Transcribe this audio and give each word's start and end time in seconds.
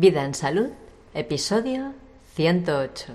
Vida 0.00 0.24
en 0.24 0.32
Salud, 0.32 0.68
episodio 1.12 1.92
108. 2.36 3.14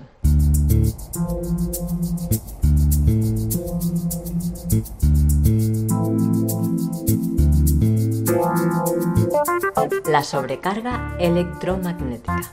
La 10.10 10.22
sobrecarga 10.22 11.16
electromagnética. 11.18 12.52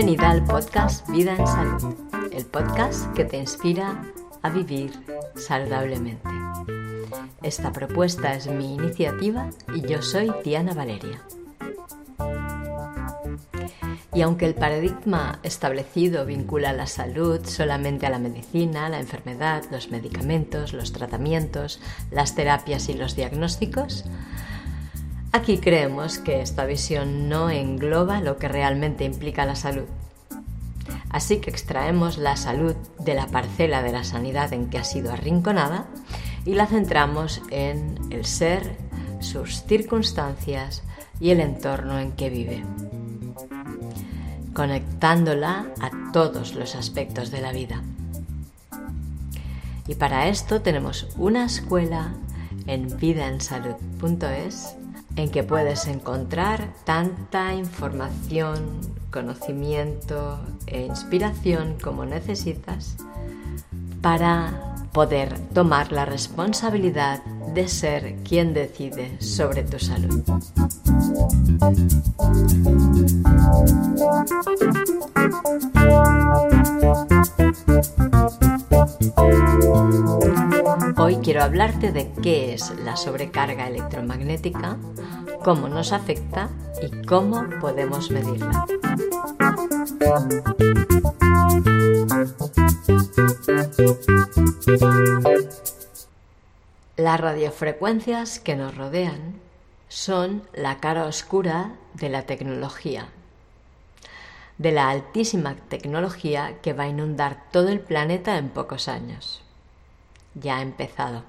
Bienvenida 0.00 0.30
al 0.30 0.44
podcast 0.46 1.06
Vida 1.10 1.36
en 1.36 1.46
Salud, 1.46 1.94
el 2.32 2.46
podcast 2.46 3.12
que 3.12 3.26
te 3.26 3.36
inspira 3.36 4.02
a 4.40 4.48
vivir 4.48 4.92
saludablemente. 5.36 6.26
Esta 7.42 7.70
propuesta 7.70 8.32
es 8.32 8.46
mi 8.46 8.76
iniciativa 8.76 9.50
y 9.74 9.82
yo 9.82 10.00
soy 10.00 10.32
Diana 10.42 10.72
Valeria. 10.72 11.20
Y 14.14 14.22
aunque 14.22 14.46
el 14.46 14.54
paradigma 14.54 15.38
establecido 15.42 16.24
vincula 16.24 16.72
la 16.72 16.86
salud 16.86 17.44
solamente 17.44 18.06
a 18.06 18.10
la 18.10 18.18
medicina, 18.18 18.88
la 18.88 19.00
enfermedad, 19.00 19.64
los 19.70 19.90
medicamentos, 19.90 20.72
los 20.72 20.92
tratamientos, 20.92 21.78
las 22.10 22.34
terapias 22.34 22.88
y 22.88 22.94
los 22.94 23.16
diagnósticos, 23.16 24.06
aquí 25.32 25.58
creemos 25.58 26.18
que 26.18 26.40
esta 26.40 26.64
visión 26.64 27.28
no 27.28 27.50
engloba 27.50 28.20
lo 28.20 28.36
que 28.36 28.48
realmente 28.48 29.04
implica 29.04 29.46
la 29.46 29.56
salud. 29.56 29.86
Así 31.10 31.38
que 31.38 31.50
extraemos 31.50 32.18
la 32.18 32.36
salud 32.36 32.76
de 32.98 33.14
la 33.14 33.26
parcela 33.26 33.82
de 33.82 33.92
la 33.92 34.04
sanidad 34.04 34.52
en 34.52 34.70
que 34.70 34.78
ha 34.78 34.84
sido 34.84 35.12
arrinconada 35.12 35.86
y 36.44 36.54
la 36.54 36.66
centramos 36.66 37.42
en 37.50 37.98
el 38.10 38.24
ser, 38.24 38.76
sus 39.20 39.64
circunstancias 39.64 40.82
y 41.20 41.30
el 41.30 41.40
entorno 41.40 41.98
en 41.98 42.12
que 42.12 42.30
vive 42.30 42.64
conectándola 44.54 45.72
a 45.80 46.12
todos 46.12 46.54
los 46.54 46.74
aspectos 46.74 47.30
de 47.30 47.40
la 47.40 47.52
vida. 47.52 47.82
Y 49.86 49.94
para 49.94 50.28
esto 50.28 50.60
tenemos 50.60 51.08
una 51.16 51.44
escuela 51.44 52.14
en 52.66 52.96
vidaensalud.es 52.96 54.76
en 55.20 55.30
que 55.30 55.42
puedes 55.42 55.86
encontrar 55.86 56.72
tanta 56.84 57.52
información, 57.52 58.80
conocimiento 59.10 60.40
e 60.66 60.80
inspiración 60.80 61.76
como 61.82 62.06
necesitas 62.06 62.96
para 64.00 64.74
poder 64.92 65.38
tomar 65.52 65.92
la 65.92 66.06
responsabilidad 66.06 67.22
de 67.54 67.68
ser 67.68 68.16
quien 68.24 68.54
decide 68.54 69.20
sobre 69.20 69.62
tu 69.62 69.78
salud. 69.78 70.24
Hoy 80.96 81.16
quiero 81.16 81.42
hablarte 81.42 81.92
de 81.92 82.10
qué 82.22 82.54
es 82.54 82.70
la 82.84 82.96
sobrecarga 82.96 83.68
electromagnética, 83.68 84.76
cómo 85.42 85.68
nos 85.68 85.92
afecta 85.92 86.48
y 86.82 87.06
cómo 87.06 87.48
podemos 87.60 88.10
medirla. 88.10 88.66
Las 96.96 97.20
radiofrecuencias 97.20 98.38
que 98.38 98.56
nos 98.56 98.76
rodean 98.76 99.34
son 99.88 100.42
la 100.54 100.78
cara 100.78 101.04
oscura 101.04 101.72
de 101.94 102.08
la 102.08 102.22
tecnología, 102.22 103.08
de 104.58 104.72
la 104.72 104.90
altísima 104.90 105.56
tecnología 105.68 106.58
que 106.62 106.72
va 106.72 106.84
a 106.84 106.88
inundar 106.88 107.44
todo 107.50 107.68
el 107.68 107.80
planeta 107.80 108.38
en 108.38 108.48
pocos 108.50 108.88
años. 108.88 109.42
Ya 110.34 110.58
ha 110.58 110.62
empezado. 110.62 111.24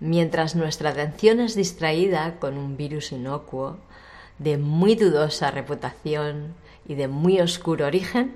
Mientras 0.00 0.56
nuestra 0.56 0.90
atención 0.90 1.40
es 1.40 1.54
distraída 1.54 2.38
con 2.38 2.56
un 2.56 2.76
virus 2.76 3.12
inocuo, 3.12 3.76
de 4.38 4.56
muy 4.56 4.94
dudosa 4.94 5.50
reputación 5.50 6.54
y 6.88 6.94
de 6.94 7.06
muy 7.06 7.40
oscuro 7.40 7.86
origen, 7.86 8.34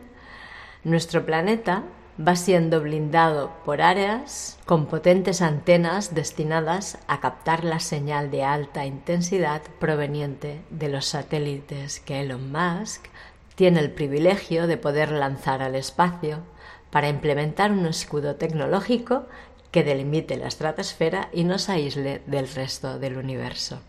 nuestro 0.85 1.25
planeta 1.25 1.85
va 2.21 2.37
siendo 2.37 2.81
blindado 2.81 3.51
por 3.65 3.81
áreas 3.83 4.59
con 4.67 4.87
potentes 4.87 5.43
antenas 5.43 6.15
destinadas 6.15 6.99
a 7.09 7.21
captar 7.21 7.65
la 7.65 7.81
señal 7.81 8.31
de 8.31 8.45
alta 8.45 8.85
intensidad 8.85 9.63
proveniente 9.81 10.61
de 10.71 10.89
los 10.89 11.07
satélites 11.07 12.01
que 12.01 12.21
Elon 12.21 12.53
Musk 12.53 13.07
tiene 13.57 13.81
el 13.81 13.91
privilegio 13.91 14.67
de 14.67 14.77
poder 14.77 15.11
lanzar 15.11 15.63
al 15.63 15.75
espacio 15.75 16.41
para 16.95 17.09
implementar 17.09 17.73
un 17.73 17.87
escudo 17.87 18.37
tecnológico 18.37 19.27
que 19.73 19.83
delimite 19.83 20.37
la 20.37 20.47
estratosfera 20.47 21.29
y 21.33 21.43
nos 21.43 21.69
aísle 21.69 22.23
del 22.27 22.47
resto 22.47 23.01
del 23.01 23.17
universo. 23.17 23.81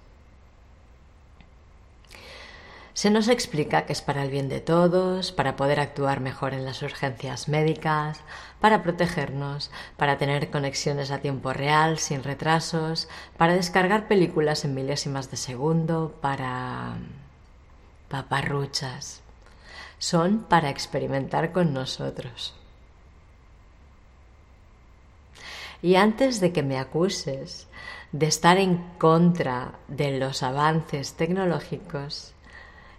Se 2.96 3.12
nos 3.12 3.28
explica 3.28 3.86
que 3.86 3.94
es 3.94 4.02
para 4.02 4.24
el 4.24 4.32
bien 4.32 4.50
de 4.50 4.60
todos, 4.60 5.32
para 5.32 5.56
poder 5.56 5.80
actuar 5.80 6.20
mejor 6.20 6.56
en 6.56 6.66
las 6.66 6.82
urgencias 6.82 7.48
médicas, 7.48 8.22
para 8.60 8.82
protegernos, 8.82 9.70
para 9.98 10.18
tener 10.18 10.50
conexiones 10.50 11.12
a 11.12 11.20
tiempo 11.20 11.54
real, 11.54 12.00
sin 12.00 12.24
retrasos, 12.24 13.08
para 13.38 13.54
descargar 13.54 14.08
películas 14.08 14.66
en 14.66 14.74
milésimas 14.74 15.30
de 15.30 15.38
segundo, 15.38 16.16
para... 16.22 16.96
paparruchas. 18.10 19.22
Son 20.00 20.40
para 20.40 20.72
experimentar 20.72 21.52
con 21.52 21.72
nosotros. 21.72 22.56
Y 25.86 25.98
antes 25.98 26.40
de 26.40 26.52
que 26.52 26.64
me 26.64 26.80
acuses 26.80 27.68
de 28.12 28.26
estar 28.26 28.58
en 28.58 28.78
contra 28.98 29.76
de 29.88 30.18
los 30.18 30.42
avances 30.42 31.14
tecnológicos, 31.14 32.34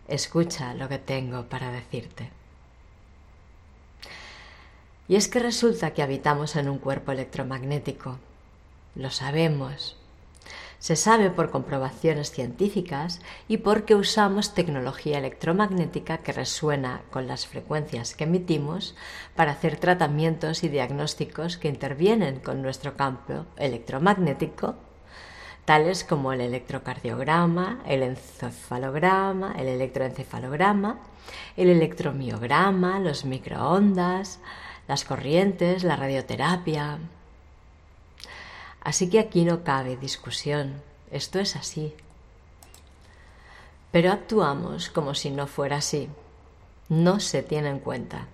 Escucha 0.09 0.73
lo 0.75 0.89
que 0.89 0.99
tengo 0.99 1.47
para 1.47 1.73
decirte. 1.73 2.31
Y 5.09 5.17
es 5.17 5.27
que 5.27 5.41
resulta 5.41 5.93
que 5.93 6.03
habitamos 6.03 6.55
en 6.55 6.69
un 6.69 6.79
cuerpo 6.79 7.11
electromagnético. 7.11 8.19
Lo 8.95 9.11
sabemos. 9.11 9.97
Se 10.79 10.95
sabe 10.95 11.31
por 11.31 11.51
comprobaciones 11.51 12.31
científicas 12.31 13.21
y 13.49 13.59
porque 13.59 13.95
usamos 13.95 14.55
tecnología 14.55 15.19
electromagnética 15.19 16.19
que 16.19 16.33
resuena 16.33 17.03
con 17.11 17.27
las 17.27 17.47
frecuencias 17.47 18.15
que 18.15 18.25
emitimos 18.25 18.95
para 19.35 19.53
hacer 19.53 19.79
tratamientos 19.79 20.63
y 20.65 20.69
diagnósticos 20.69 21.57
que 21.57 21.69
intervienen 21.69 22.41
con 22.41 22.63
nuestro 22.63 22.95
campo 22.95 23.47
electromagnético 23.57 24.77
tales 25.67 26.05
como 26.05 26.33
el 26.33 26.41
electrocardiograma, 26.41 27.83
el 27.87 28.05
encefalograma, 28.05 29.53
el 29.59 29.67
electroencefalograma, 29.67 31.01
el 31.57 31.69
electromiograma, 31.69 33.01
los 33.01 33.25
microondas, 33.25 34.39
las 34.87 35.05
corrientes, 35.05 35.83
la 35.83 35.97
radioterapia. 35.97 36.99
Así 38.87 39.11
que 39.11 39.19
aquí 39.19 39.45
no 39.45 39.65
cabe 39.65 39.97
discusión, 39.97 40.81
esto 41.11 41.41
es 41.41 41.57
así. 41.57 41.93
Pero 43.91 44.13
actuamos 44.13 44.91
como 44.91 45.17
si 45.17 45.33
no 45.33 45.49
fuera 45.49 45.79
así, 45.79 46.09
no 46.89 47.19
se 47.19 47.43
tiene 47.43 47.71
en 47.71 47.81
cuenta. 47.81 48.29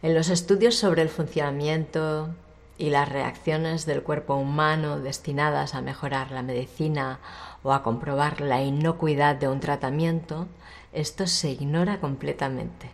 En 0.00 0.14
los 0.14 0.30
estudios 0.30 0.74
sobre 0.74 1.02
el 1.02 1.10
funcionamiento 1.10 2.30
y 2.78 2.88
las 2.88 3.10
reacciones 3.10 3.84
del 3.84 4.02
cuerpo 4.02 4.36
humano 4.36 5.00
destinadas 5.00 5.74
a 5.74 5.82
mejorar 5.82 6.30
la 6.30 6.40
medicina 6.40 7.18
o 7.62 7.74
a 7.74 7.82
comprobar 7.82 8.40
la 8.40 8.62
inocuidad 8.62 9.36
de 9.36 9.48
un 9.48 9.60
tratamiento, 9.60 10.48
esto 10.94 11.26
se 11.26 11.50
ignora 11.50 12.00
completamente. 12.00 12.90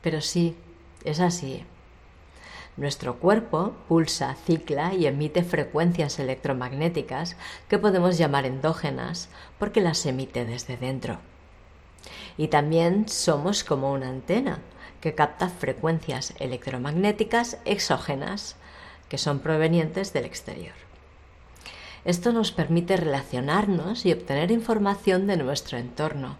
Pero 0.00 0.22
sí, 0.22 0.56
es 1.04 1.20
así. 1.20 1.66
Nuestro 2.78 3.16
cuerpo 3.16 3.74
pulsa, 3.88 4.36
cicla 4.46 4.94
y 4.94 5.08
emite 5.08 5.42
frecuencias 5.42 6.20
electromagnéticas 6.20 7.36
que 7.68 7.76
podemos 7.76 8.18
llamar 8.18 8.46
endógenas 8.46 9.28
porque 9.58 9.80
las 9.80 10.06
emite 10.06 10.44
desde 10.44 10.76
dentro. 10.76 11.18
Y 12.36 12.46
también 12.48 13.08
somos 13.08 13.64
como 13.64 13.92
una 13.92 14.08
antena 14.08 14.60
que 15.00 15.16
capta 15.16 15.48
frecuencias 15.48 16.34
electromagnéticas 16.38 17.58
exógenas 17.64 18.54
que 19.08 19.18
son 19.18 19.40
provenientes 19.40 20.12
del 20.12 20.24
exterior. 20.24 20.74
Esto 22.04 22.32
nos 22.32 22.52
permite 22.52 22.96
relacionarnos 22.96 24.06
y 24.06 24.12
obtener 24.12 24.52
información 24.52 25.26
de 25.26 25.36
nuestro 25.36 25.78
entorno, 25.78 26.36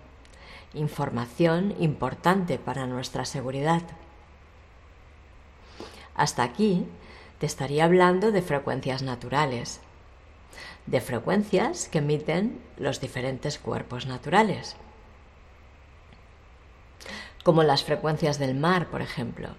información 0.72 1.74
importante 1.80 2.60
para 2.60 2.86
nuestra 2.86 3.24
seguridad. 3.24 3.82
Hasta 6.18 6.42
aquí 6.42 6.84
te 7.38 7.46
estaría 7.46 7.84
hablando 7.84 8.32
de 8.32 8.42
frecuencias 8.42 9.02
naturales, 9.02 9.80
de 10.86 11.00
frecuencias 11.00 11.88
que 11.88 11.98
emiten 11.98 12.60
los 12.76 13.00
diferentes 13.00 13.56
cuerpos 13.60 14.06
naturales, 14.06 14.74
como 17.44 17.62
las 17.62 17.84
frecuencias 17.84 18.40
del 18.40 18.56
mar, 18.56 18.88
por 18.88 19.00
ejemplo. 19.00 19.50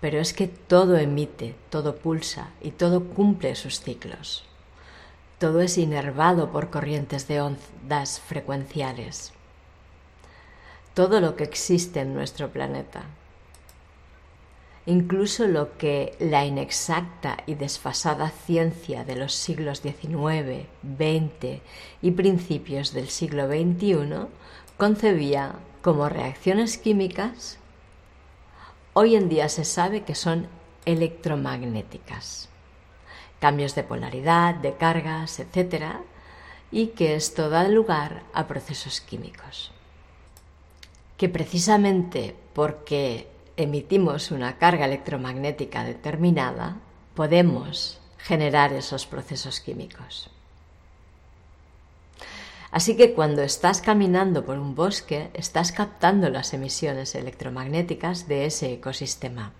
Pero 0.00 0.18
es 0.18 0.32
que 0.32 0.48
todo 0.48 0.96
emite, 0.96 1.54
todo 1.68 1.96
pulsa 1.96 2.48
y 2.62 2.70
todo 2.70 3.04
cumple 3.04 3.54
sus 3.54 3.82
ciclos. 3.82 4.46
Todo 5.38 5.60
es 5.60 5.76
inervado 5.76 6.50
por 6.52 6.70
corrientes 6.70 7.28
de 7.28 7.42
ondas 7.42 8.18
frecuenciales. 8.20 9.34
Todo 10.94 11.20
lo 11.20 11.36
que 11.36 11.44
existe 11.44 12.00
en 12.00 12.14
nuestro 12.14 12.50
planeta, 12.50 13.02
incluso 14.86 15.48
lo 15.48 15.76
que 15.76 16.16
la 16.20 16.46
inexacta 16.46 17.38
y 17.46 17.54
desfasada 17.54 18.30
ciencia 18.30 19.04
de 19.04 19.16
los 19.16 19.34
siglos 19.34 19.82
XIX, 19.82 20.66
XX 20.82 21.60
y 22.02 22.10
principios 22.12 22.92
del 22.92 23.08
siglo 23.08 23.48
XXI 23.48 24.28
concebía 24.76 25.56
como 25.82 26.08
reacciones 26.08 26.78
químicas, 26.78 27.58
hoy 28.92 29.16
en 29.16 29.28
día 29.28 29.48
se 29.48 29.64
sabe 29.64 30.04
que 30.04 30.14
son 30.14 30.48
electromagnéticas, 30.84 32.48
cambios 33.40 33.74
de 33.74 33.82
polaridad, 33.82 34.54
de 34.54 34.76
cargas, 34.76 35.40
etc., 35.40 35.96
y 36.70 36.88
que 36.88 37.14
esto 37.14 37.48
da 37.48 37.68
lugar 37.68 38.22
a 38.34 38.46
procesos 38.46 39.00
químicos. 39.00 39.72
Que 41.16 41.28
precisamente 41.28 42.34
porque 42.54 43.28
emitimos 43.56 44.30
una 44.30 44.58
carga 44.58 44.84
electromagnética 44.84 45.84
determinada, 45.84 46.76
podemos 47.14 48.00
generar 48.18 48.72
esos 48.72 49.06
procesos 49.06 49.60
químicos. 49.60 50.30
Así 52.70 52.96
que 52.96 53.14
cuando 53.14 53.42
estás 53.42 53.80
caminando 53.80 54.44
por 54.44 54.58
un 54.58 54.74
bosque, 54.74 55.30
estás 55.32 55.72
captando 55.72 56.28
las 56.28 56.52
emisiones 56.52 57.14
electromagnéticas 57.14 58.28
de 58.28 58.44
ese 58.44 58.72
ecosistema, 58.72 59.52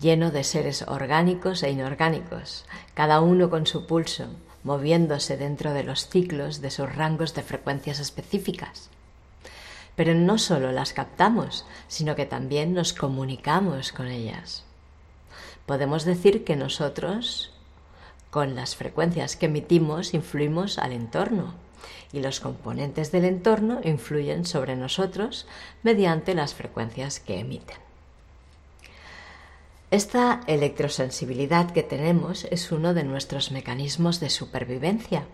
lleno 0.00 0.30
de 0.30 0.44
seres 0.44 0.82
orgánicos 0.82 1.62
e 1.62 1.70
inorgánicos, 1.70 2.64
cada 2.94 3.20
uno 3.20 3.50
con 3.50 3.66
su 3.66 3.86
pulso, 3.86 4.28
moviéndose 4.62 5.36
dentro 5.36 5.74
de 5.74 5.84
los 5.84 6.08
ciclos 6.08 6.62
de 6.62 6.70
sus 6.70 6.94
rangos 6.94 7.34
de 7.34 7.42
frecuencias 7.42 8.00
específicas. 8.00 8.88
Pero 9.96 10.14
no 10.14 10.38
solo 10.38 10.72
las 10.72 10.92
captamos, 10.92 11.64
sino 11.88 12.16
que 12.16 12.26
también 12.26 12.74
nos 12.74 12.92
comunicamos 12.92 13.92
con 13.92 14.08
ellas. 14.08 14.64
Podemos 15.66 16.04
decir 16.04 16.44
que 16.44 16.56
nosotros, 16.56 17.52
con 18.30 18.54
las 18.54 18.76
frecuencias 18.76 19.36
que 19.36 19.46
emitimos, 19.46 20.12
influimos 20.14 20.78
al 20.78 20.92
entorno 20.92 21.54
y 22.12 22.20
los 22.20 22.40
componentes 22.40 23.12
del 23.12 23.24
entorno 23.24 23.80
influyen 23.82 24.44
sobre 24.44 24.76
nosotros 24.76 25.46
mediante 25.82 26.34
las 26.34 26.54
frecuencias 26.54 27.20
que 27.20 27.38
emiten. 27.38 27.76
Esta 29.90 30.40
electrosensibilidad 30.46 31.70
que 31.70 31.82
tenemos 31.82 32.46
es 32.50 32.72
uno 32.72 32.94
de 32.94 33.04
nuestros 33.04 33.52
mecanismos 33.52 34.18
de 34.18 34.30
supervivencia 34.30 35.24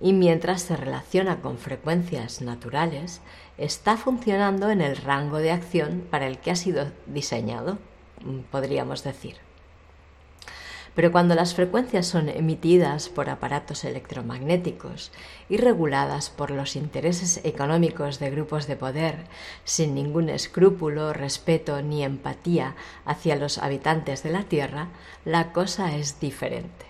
y 0.00 0.12
mientras 0.12 0.62
se 0.62 0.76
relaciona 0.76 1.40
con 1.40 1.58
frecuencias 1.58 2.40
naturales, 2.40 3.20
está 3.58 3.96
funcionando 3.96 4.70
en 4.70 4.80
el 4.80 4.96
rango 4.96 5.38
de 5.38 5.52
acción 5.52 6.02
para 6.10 6.26
el 6.26 6.38
que 6.38 6.50
ha 6.50 6.56
sido 6.56 6.86
diseñado, 7.06 7.78
podríamos 8.50 9.04
decir. 9.04 9.36
Pero 10.94 11.12
cuando 11.12 11.34
las 11.34 11.54
frecuencias 11.54 12.06
son 12.06 12.28
emitidas 12.28 13.08
por 13.08 13.30
aparatos 13.30 13.84
electromagnéticos 13.84 15.12
y 15.48 15.56
reguladas 15.56 16.30
por 16.30 16.50
los 16.50 16.74
intereses 16.74 17.40
económicos 17.44 18.18
de 18.18 18.30
grupos 18.30 18.66
de 18.66 18.76
poder, 18.76 19.16
sin 19.64 19.94
ningún 19.94 20.28
escrúpulo, 20.28 21.12
respeto 21.12 21.80
ni 21.80 22.02
empatía 22.02 22.74
hacia 23.04 23.36
los 23.36 23.58
habitantes 23.58 24.24
de 24.24 24.30
la 24.30 24.42
Tierra, 24.44 24.88
la 25.24 25.52
cosa 25.52 25.94
es 25.94 26.18
diferente 26.18 26.89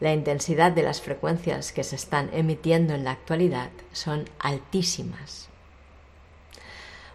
la 0.00 0.12
intensidad 0.14 0.72
de 0.72 0.82
las 0.82 1.02
frecuencias 1.02 1.72
que 1.72 1.84
se 1.84 1.96
están 1.96 2.30
emitiendo 2.32 2.94
en 2.94 3.04
la 3.04 3.12
actualidad 3.12 3.70
son 3.92 4.28
altísimas, 4.38 5.50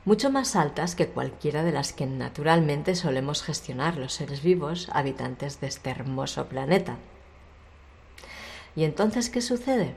mucho 0.05 0.29
más 0.29 0.55
altas 0.55 0.93
que 0.93 1.07
cualquiera 1.07 1.63
de 1.63 1.71
las 1.71 1.91
que 1.91 2.05
naturalmente 2.05 2.93
solemos 2.93 3.41
gestionar 3.41 3.97
los 3.97 4.13
seres 4.13 4.43
vivos 4.43 4.87
habitantes 4.93 5.59
de 5.59 5.67
este 5.67 5.89
hermoso 5.89 6.45
planeta. 6.45 6.97
¿Y 8.75 8.83
entonces 8.83 9.31
qué 9.31 9.41
sucede? 9.41 9.95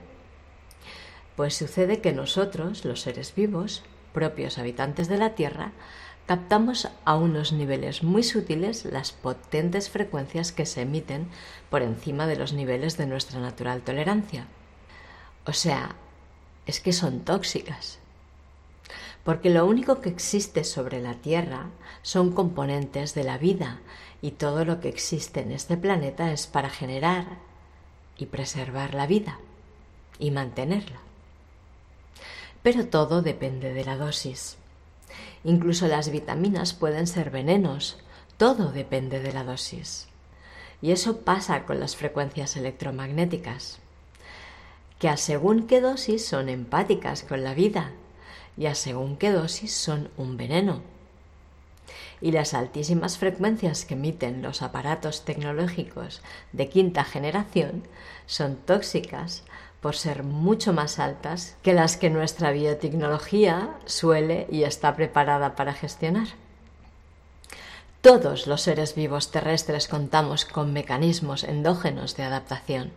Pues 1.37 1.55
sucede 1.55 2.01
que 2.01 2.13
nosotros, 2.13 2.87
los 2.87 3.03
seres 3.03 3.35
vivos, 3.35 3.83
propios 4.15 4.57
habitantes 4.57 5.09
de 5.09 5.19
la 5.19 5.35
Tierra, 5.35 5.73
captamos 6.29 6.91
a 7.07 7.17
unos 7.17 7.55
niveles 7.55 8.03
muy 8.03 8.23
sutiles 8.23 8.85
las 8.85 9.13
potentes 9.13 9.89
frecuencias 9.89 10.53
que 10.53 10.67
se 10.67 10.83
emiten 10.83 11.27
por 11.71 11.81
encima 11.81 12.27
de 12.27 12.37
los 12.37 12.53
niveles 12.53 12.99
de 12.99 13.07
nuestra 13.07 13.41
natural 13.41 13.81
tolerancia. 13.81 14.47
O 15.47 15.55
sea, 15.55 15.97
es 16.67 16.81
que 16.81 16.93
son 16.93 17.21
tóxicas. 17.21 17.99
Porque 19.25 19.49
lo 19.49 19.65
único 19.65 20.03
que 20.03 20.11
existe 20.11 20.65
sobre 20.65 21.01
la 21.01 21.15
Tierra 21.15 21.71
son 22.03 22.33
componentes 22.33 23.15
de 23.15 23.25
la 23.25 23.39
vida 23.39 23.81
y 24.21 24.33
todo 24.33 24.67
lo 24.67 24.81
que 24.81 24.91
existe 24.91 25.41
en 25.41 25.51
este 25.51 25.79
planeta 25.79 26.31
es 26.31 26.47
para 26.47 26.69
generar 26.69 27.39
y 28.19 28.27
preservar 28.27 28.93
la 28.93 29.07
vida 29.07 29.39
y 30.19 30.31
mantenerla. 30.31 30.99
Pero 32.63 32.87
todo 32.87 33.23
depende 33.23 33.73
de 33.73 33.85
la 33.87 33.97
dosis. 33.97 34.59
Incluso 35.45 35.87
las 35.89 36.11
vitaminas 36.11 36.73
pueden 36.73 37.07
ser 37.07 37.31
venenos. 37.31 37.99
Todo 38.37 38.73
depende 38.73 39.21
de 39.21 39.33
la 39.33 39.45
dosis. 39.45 40.09
Y 40.81 40.93
eso 40.93 41.23
pasa 41.23 41.65
con 41.65 41.81
las 41.81 41.97
frecuencias 41.97 42.57
electromagnéticas, 42.57 43.79
que 44.99 45.09
a 45.09 45.17
según 45.17 45.67
qué 45.67 45.81
dosis 45.81 46.27
son 46.27 46.49
empáticas 46.49 47.23
con 47.25 47.43
la 47.43 47.55
vida 47.55 47.93
y 48.57 48.67
a 48.67 48.75
según 48.75 49.17
qué 49.17 49.31
dosis 49.31 49.75
son 49.75 50.11
un 50.17 50.37
veneno. 50.37 50.83
Y 52.21 52.33
las 52.33 52.55
altísimas 52.55 53.19
frecuencias 53.19 53.85
que 53.85 53.95
emiten 53.95 54.43
los 54.43 54.63
aparatos 54.63 55.25
tecnológicos 55.25 56.21
de 56.53 56.69
quinta 56.69 57.05
generación 57.05 57.85
son 58.27 58.57
tóxicas 58.57 59.45
por 59.81 59.95
ser 59.97 60.23
mucho 60.23 60.73
más 60.73 60.99
altas 60.99 61.57
que 61.63 61.73
las 61.73 61.97
que 61.97 62.11
nuestra 62.11 62.51
biotecnología 62.51 63.71
suele 63.87 64.47
y 64.51 64.65
está 64.65 64.97
preparada 64.97 65.55
para 65.55 65.73
gestionar. 65.73 66.29
Todos 68.01 68.47
los 68.47 68.63
seres 68.63 68.95
vivos 68.95 69.31
terrestres 69.31 69.89
contamos 69.89 70.45
con 70.45 70.73
mecanismos 70.73 71.45
endógenos 71.45 72.17
de 72.17 72.25
adaptación. 72.25 72.93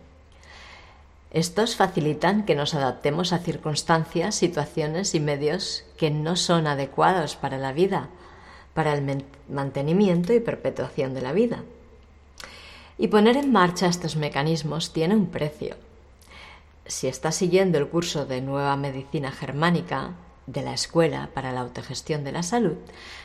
Estos 1.32 1.76
facilitan 1.76 2.44
que 2.44 2.54
nos 2.54 2.74
adaptemos 2.74 3.32
a 3.32 3.38
circunstancias, 3.38 4.34
situaciones 4.34 5.14
y 5.14 5.20
medios 5.20 5.84
que 5.96 6.10
no 6.10 6.36
son 6.36 6.66
adecuados 6.66 7.36
para 7.36 7.58
la 7.58 7.72
vida, 7.72 8.10
para 8.74 8.92
el 8.92 9.24
mantenimiento 9.48 10.32
y 10.32 10.40
perpetuación 10.40 11.14
de 11.14 11.22
la 11.22 11.32
vida. 11.32 11.62
Y 12.98 13.08
poner 13.08 13.36
en 13.36 13.50
marcha 13.50 13.86
estos 13.86 14.16
mecanismos 14.16 14.92
tiene 14.92 15.16
un 15.16 15.26
precio, 15.26 15.76
si 16.86 17.06
estás 17.06 17.36
siguiendo 17.36 17.78
el 17.78 17.88
curso 17.88 18.26
de 18.26 18.40
Nueva 18.40 18.76
Medicina 18.76 19.30
Germánica 19.30 20.14
de 20.46 20.62
la 20.62 20.74
Escuela 20.74 21.30
para 21.32 21.52
la 21.52 21.60
Autogestión 21.60 22.24
de 22.24 22.32
la 22.32 22.42
Salud, 22.42 22.76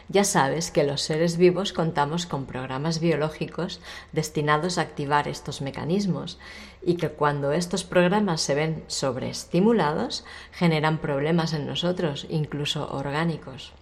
ya 0.08 0.24
sabes 0.24 0.70
que 0.70 0.84
los 0.84 1.02
seres 1.02 1.38
vivos 1.38 1.74
contamos 1.74 2.28
con 2.28 2.46
programas 2.46 3.00
biológicos 3.00 3.82
destinados 4.12 4.78
a 4.78 4.82
activar 4.82 5.28
estos 5.28 5.62
mecanismos 5.62 6.38
y 6.84 6.96
que 6.96 7.10
cuando 7.10 7.52
estos 7.52 7.84
programas 7.84 8.42
se 8.42 8.54
ven 8.54 8.84
sobreestimulados 8.88 10.24
generan 10.52 11.00
problemas 11.00 11.54
en 11.54 11.66
nosotros, 11.66 12.28
incluso 12.30 12.88
orgánicos. 12.92 13.74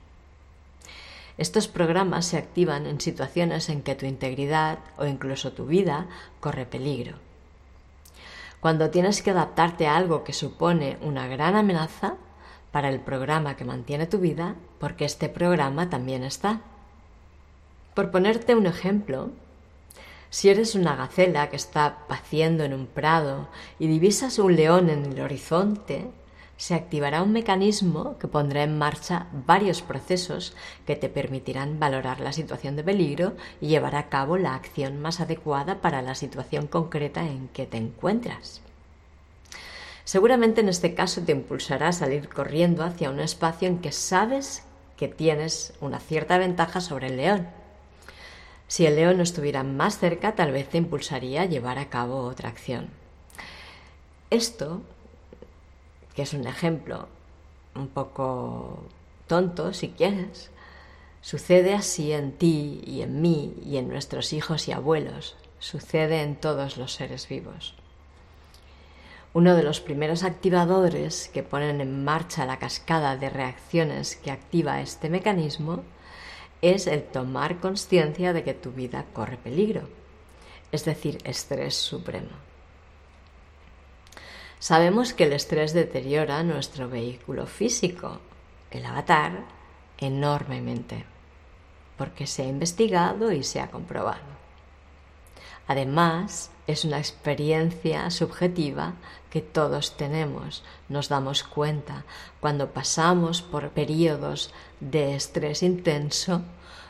Estos 1.38 1.67
programas 1.67 2.25
se 2.25 2.38
activan 2.38 2.86
en 2.86 3.01
situaciones 3.01 3.67
en 3.67 3.82
que 3.82 3.96
tu 3.96 4.05
integridad 4.05 4.79
o 4.98 5.05
incluso 5.05 5.51
tu 5.51 5.65
vida 5.65 6.08
corre 6.39 6.65
peligro. 6.65 7.25
Cuando 8.65 8.89
tienes 8.89 9.22
que 9.22 9.29
adaptarte 9.29 9.86
a 9.86 9.95
algo 9.95 10.24
que 10.24 10.34
supone 10.34 10.98
una 11.03 11.27
gran 11.27 11.55
amenaza 11.55 12.15
para 12.72 12.89
el 12.89 13.00
programa 13.00 13.55
que 13.55 13.63
mantiene 13.63 14.07
tu 14.07 14.17
vida, 14.17 14.55
porque 14.79 15.05
este 15.05 15.29
programa 15.29 15.91
también 15.91 16.24
está. 16.24 16.62
Por 17.93 18.10
ponerte 18.10 18.55
un 18.55 18.65
ejemplo, 18.65 19.29
Si 20.31 20.50
eres 20.50 20.74
una 20.74 20.95
gacela 20.95 21.51
que 21.51 21.57
está 21.57 22.07
paciendo 22.07 22.63
en 22.63 22.74
un 22.74 22.88
prado 22.88 23.50
y 23.77 23.86
divisas 23.86 24.39
un 24.39 24.55
león 24.55 24.89
en 24.89 25.05
el 25.05 25.22
horizonte, 25.22 26.10
se 26.58 26.74
activará 26.74 27.22
un 27.22 27.34
mecanismo 27.34 28.18
que 28.18 28.28
pondrá 28.28 28.64
en 28.64 28.78
marcha 28.78 29.28
varios 29.46 29.82
procesos 29.82 30.56
que 30.86 30.96
te 30.96 31.10
permitirán 31.10 31.80
valorar 31.80 32.20
la 32.22 32.32
situación 32.32 32.76
de 32.76 32.84
peligro 32.84 33.34
y 33.60 33.68
llevar 33.68 33.96
a 33.96 34.10
cabo 34.10 34.38
la 34.38 34.56
acción 34.56 35.02
más 35.02 35.20
adecuada 35.20 35.82
para 35.82 36.02
la 36.02 36.16
situación 36.16 36.68
concreta 36.68 37.24
en 37.24 37.50
que 37.50 37.66
te 37.66 37.78
encuentras. 37.78 38.62
Seguramente 40.06 40.62
en 40.62 40.70
este 40.70 40.94
caso 40.94 41.22
te 41.22 41.32
impulsará 41.32 41.90
a 41.90 41.94
salir 41.94 42.30
corriendo 42.30 42.84
hacia 42.84 43.10
un 43.10 43.20
espacio 43.20 43.68
en 43.68 43.80
que 43.80 43.92
sabes 43.92 44.64
que 44.98 45.08
tienes 45.08 45.74
una 45.82 46.00
cierta 46.00 46.38
ventaja 46.38 46.80
sobre 46.80 47.08
el 47.08 47.18
león. 47.18 47.48
Si 48.68 48.86
el 48.86 48.96
león 48.96 49.18
no 49.18 49.24
estuviera 49.24 49.64
más 49.64 50.00
cerca, 50.00 50.36
tal 50.36 50.52
vez 50.52 50.70
te 50.70 50.78
impulsaría 50.78 51.42
a 51.42 51.46
llevar 51.46 51.80
a 51.80 51.90
cabo 51.90 52.22
otra 52.22 52.50
acción. 52.50 52.90
Esto 54.30 54.82
que 56.15 56.22
es 56.22 56.34
un 56.34 56.48
ejemplo 56.48 57.07
un 57.75 57.88
poco 57.89 58.84
tonto, 59.27 59.74
si 59.74 59.89
quieres, 59.89 60.50
sucede 61.22 61.74
así 61.74 62.12
en 62.13 62.31
ti 62.31 62.81
y 62.86 63.01
en 63.01 63.22
mí 63.22 63.53
y 63.65 63.77
en 63.77 63.89
nuestros 63.89 64.31
hijos 64.34 64.67
y 64.67 64.72
abuelos, 64.72 65.36
sucede 65.60 66.22
en 66.22 66.36
todos 66.36 66.77
los 66.77 66.93
seres 66.93 67.27
vivos. 67.27 67.75
Uno 69.34 69.55
de 69.55 69.63
los 69.63 69.81
primeros 69.81 70.24
activadores 70.24 71.29
que 71.34 71.43
ponen 71.43 71.81
en 71.81 72.05
marcha 72.05 72.45
la 72.45 72.57
cascada 72.57 73.17
de 73.17 73.29
reacciones 73.29 74.15
que 74.15 74.31
activa 74.31 74.79
este 74.79 75.10
mecanismo 75.10 75.84
es 76.62 76.88
el 76.88 77.03
tomar 77.03 77.60
conciencia 77.60 78.31
de 78.31 78.43
que 78.43 78.53
tu 78.53 78.72
vida 78.72 79.05
corre 79.12 79.36
peligro, 79.36 79.89
es 80.72 80.86
decir, 80.86 81.17
estrés 81.25 81.75
supremo. 81.75 82.45
Sabemos 84.67 85.13
que 85.13 85.25
el 85.25 85.34
estrés 85.34 85.74
deteriora 85.74 86.41
nuestro 86.41 86.89
vehículo 86.89 87.45
físico, 87.45 88.17
el 88.72 88.84
avatar, 88.84 89.43
enormemente, 90.00 91.05
porque 92.00 92.25
se 92.25 92.41
ha 92.41 92.48
investigado 92.48 93.31
y 93.31 93.43
se 93.43 93.60
ha 93.60 93.69
comprobado. 93.69 94.25
Además, 95.67 96.50
es 96.65 96.84
una 96.84 96.98
experiencia 96.98 98.10
subjetiva 98.10 98.95
que 99.29 99.43
todos 99.43 99.98
tenemos. 99.98 100.63
Nos 100.89 101.10
damos 101.10 101.43
cuenta 101.43 102.03
cuando 102.39 102.72
pasamos 102.72 103.43
por 103.43 103.69
periodos 103.69 104.51
de 104.79 105.13
estrés 105.13 105.62
intenso, 105.62 106.41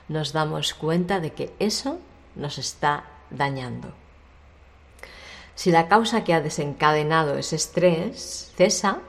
nos 0.08 0.32
damos 0.32 0.74
cuenta 0.74 1.20
de 1.20 1.34
que 1.34 1.54
eso 1.60 2.00
nos 2.38 2.58
está 2.58 3.04
dañando. 3.32 4.05
Si 5.56 5.72
la 5.72 5.88
causa 5.88 6.24
que 6.24 6.34
ha 6.34 6.42
desencadenado 6.42 7.38
ese 7.38 7.56
estrés 7.56 8.52
cesa, 8.56 9.00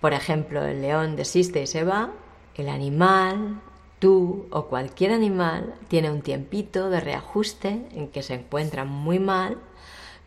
por 0.00 0.12
ejemplo, 0.12 0.62
el 0.62 0.82
león 0.82 1.16
desiste 1.16 1.62
y 1.62 1.66
se 1.66 1.82
va, 1.82 2.10
el 2.54 2.68
animal, 2.68 3.60
tú 3.98 4.46
o 4.50 4.66
cualquier 4.66 5.12
animal 5.12 5.74
tiene 5.88 6.10
un 6.10 6.20
tiempito 6.20 6.90
de 6.90 7.00
reajuste 7.00 7.86
en 7.92 8.08
que 8.08 8.22
se 8.22 8.34
encuentra 8.34 8.84
muy 8.84 9.18
mal, 9.18 9.56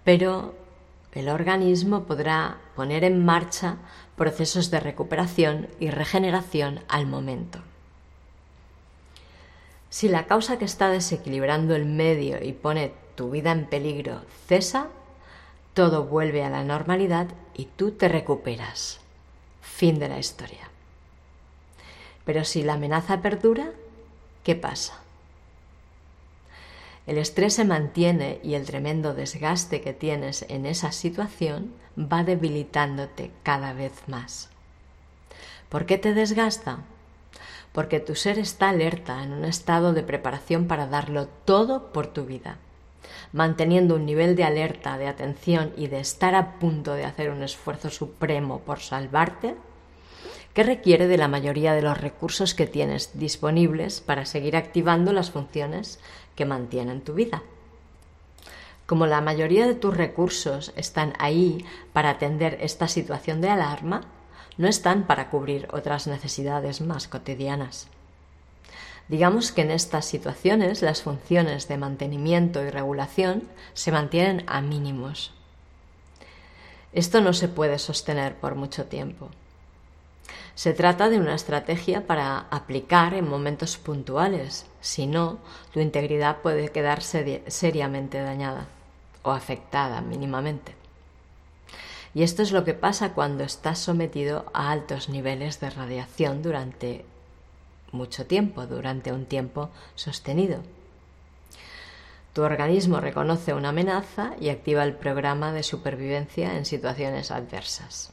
pero 0.04 0.56
el 1.14 1.30
organismo 1.30 2.04
podrá 2.04 2.58
poner 2.76 3.04
en 3.04 3.24
marcha 3.24 3.78
procesos 4.16 4.72
de 4.72 4.80
recuperación 4.80 5.68
y 5.80 5.92
regeneración 5.92 6.82
al 6.88 7.06
momento. 7.06 7.60
Si 9.90 10.08
la 10.08 10.26
causa 10.26 10.60
que 10.60 10.66
está 10.66 10.90
desequilibrando 10.90 11.76
el 11.76 11.86
medio 11.86 12.44
y 12.44 12.54
pone 12.54 12.94
tu 13.16 13.32
vida 13.32 13.52
en 13.52 13.66
peligro 13.66 14.22
cesa, 14.48 14.88
todo 15.80 16.04
vuelve 16.04 16.44
a 16.44 16.50
la 16.50 16.66
normalidad 16.66 17.28
y 17.56 17.64
tú 17.64 17.92
te 17.92 18.10
recuperas. 18.10 19.00
Fin 19.62 19.98
de 19.98 20.10
la 20.10 20.20
historia. 20.20 20.70
Pero 22.26 22.44
si 22.44 22.64
la 22.64 22.74
amenaza 22.74 23.22
perdura, 23.22 23.72
¿qué 24.44 24.58
pasa? 24.58 25.00
El 27.08 27.18
estrés 27.18 27.54
se 27.54 27.64
mantiene 27.64 28.42
y 28.44 28.56
el 28.56 28.66
tremendo 28.66 29.14
desgaste 29.14 29.80
que 29.80 29.94
tienes 29.94 30.46
en 30.50 30.66
esa 30.66 30.92
situación 30.92 31.72
va 31.98 32.26
debilitándote 32.26 33.32
cada 33.44 33.72
vez 33.72 33.94
más. 34.08 34.50
¿Por 35.70 35.86
qué 35.86 35.98
te 35.98 36.14
desgasta? 36.14 36.80
Porque 37.72 38.02
tu 38.02 38.16
ser 38.16 38.38
está 38.38 38.68
alerta 38.68 39.24
en 39.24 39.32
un 39.32 39.46
estado 39.46 39.94
de 39.94 40.04
preparación 40.04 40.68
para 40.68 40.88
darlo 40.88 41.30
todo 41.46 41.94
por 41.94 42.08
tu 42.08 42.26
vida 42.26 42.58
manteniendo 43.32 43.96
un 43.96 44.06
nivel 44.06 44.36
de 44.36 44.44
alerta, 44.44 44.98
de 44.98 45.08
atención 45.08 45.74
y 45.78 45.88
de 45.88 46.00
estar 46.00 46.36
a 46.36 46.60
punto 46.60 46.94
de 46.94 47.06
hacer 47.06 47.30
un 47.30 47.44
esfuerzo 47.44 47.90
supremo 47.90 48.60
por 48.60 48.80
salvarte, 48.80 49.56
que 50.54 50.64
requiere 50.64 51.08
de 51.08 51.18
la 51.18 51.28
mayoría 51.28 51.74
de 51.74 51.82
los 51.82 51.98
recursos 51.98 52.54
que 52.54 52.68
tienes 52.68 53.18
disponibles 53.18 54.02
para 54.02 54.26
seguir 54.26 54.56
activando 54.56 55.14
las 55.14 55.32
funciones 55.32 56.00
que 56.36 56.46
mantienen 56.46 57.02
tu 57.02 57.14
vida. 57.14 57.44
Como 58.86 59.06
la 59.06 59.22
mayoría 59.22 59.68
de 59.68 59.76
tus 59.76 59.96
recursos 59.96 60.74
están 60.76 61.14
ahí 61.20 61.64
para 61.94 62.10
atender 62.10 62.58
esta 62.62 62.88
situación 62.88 63.40
de 63.40 63.50
alarma, 63.50 64.02
no 64.58 64.68
están 64.68 65.06
para 65.06 65.30
cubrir 65.30 65.68
otras 65.72 66.08
necesidades 66.08 66.82
más 66.82 67.08
cotidianas. 67.08 67.88
Digamos 69.10 69.52
que 69.52 69.64
en 69.64 69.72
estas 69.72 70.06
situaciones 70.06 70.84
las 70.84 71.02
funciones 71.02 71.68
de 71.68 71.78
mantenimiento 71.78 72.64
y 72.64 72.70
regulación 72.70 73.44
se 73.74 73.92
mantienen 73.92 74.44
a 74.46 74.62
mínimos. 74.62 75.32
Esto 76.94 77.20
no 77.20 77.34
se 77.34 77.48
puede 77.48 77.80
sostener 77.80 78.36
por 78.36 78.54
mucho 78.54 78.86
tiempo. 78.86 79.30
Se 80.54 80.74
trata 80.74 81.10
de 81.10 81.20
una 81.20 81.34
estrategia 81.34 82.06
para 82.06 82.46
aplicar 82.52 83.16
en 83.16 83.28
momentos 83.28 83.78
puntuales, 83.78 84.68
si 84.80 85.08
no, 85.08 85.40
tu 85.74 85.80
integridad 85.80 86.38
puede 86.38 86.70
quedar 86.70 87.02
seriamente 87.02 88.22
dañada 88.22 88.68
o 89.24 89.32
afectada 89.32 90.02
mínimamente. 90.02 90.76
Y 92.14 92.24
esto 92.24 92.44
es 92.44 92.52
lo 92.52 92.64
que 92.64 92.74
pasa 92.74 93.14
cuando 93.14 93.44
estás 93.44 93.80
sometido 93.80 94.46
a 94.54 94.72
altos 94.72 95.10
niveles 95.10 95.60
de 95.60 95.70
radiación 95.70 96.42
durante 96.42 97.06
mucho 97.92 98.26
tiempo, 98.26 98.66
durante 98.66 99.12
un 99.12 99.26
tiempo 99.26 99.70
sostenido. 99.96 100.62
Tu 102.34 102.44
organismo 102.44 103.00
reconoce 103.00 103.54
una 103.54 103.70
amenaza 103.70 104.34
y 104.40 104.50
activa 104.50 104.84
el 104.84 104.94
programa 104.94 105.52
de 105.52 105.64
supervivencia 105.64 106.56
en 106.56 106.66
situaciones 106.66 107.32
adversas. 107.32 108.12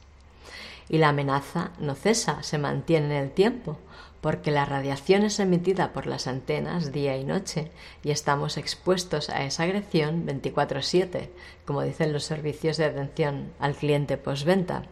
Y 0.89 0.97
la 0.97 1.09
amenaza 1.09 1.71
no 1.79 1.95
cesa, 1.95 2.41
se 2.43 2.57
mantiene 2.57 3.17
en 3.17 3.23
el 3.23 3.31
tiempo, 3.31 3.77
porque 4.21 4.51
la 4.51 4.65
radiación 4.65 5.23
es 5.23 5.39
emitida 5.39 5.93
por 5.93 6.07
las 6.07 6.27
antenas 6.27 6.91
día 6.91 7.17
y 7.17 7.23
noche 7.23 7.71
y 8.03 8.11
estamos 8.11 8.57
expuestos 8.57 9.29
a 9.29 9.43
esa 9.43 9.63
agresión 9.63 10.25
24/7, 10.25 11.29
como 11.65 11.83
dicen 11.83 12.13
los 12.13 12.23
servicios 12.23 12.77
de 12.77 12.85
atención 12.85 13.53
al 13.59 13.75
cliente 13.75 14.17
postventa. 14.17 14.83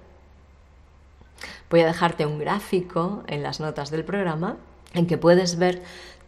Voy 1.70 1.82
a 1.82 1.88
dejarte 1.88 2.25
un 2.25 2.39
gráfico 2.39 3.24
en 3.27 3.42
las 3.42 3.60
notas 3.60 3.89
del 3.89 4.06
programa 4.06 4.58
en 4.95 5.07
que 5.07 5.17
puedes 5.17 5.57
ver 5.57 5.81